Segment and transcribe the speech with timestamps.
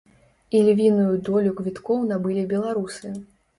[0.59, 3.17] Ільвіную долю квіткоў набылі беларусы.